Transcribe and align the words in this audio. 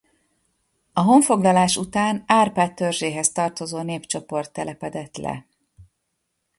A 0.93 0.99
honfoglalás 1.01 1.77
után 1.77 2.23
Árpád 2.27 2.73
törzséhez 2.73 3.31
tartozó 3.31 3.81
népcsoport 3.81 4.53
telepedett 4.53 5.17
le. 5.17 5.45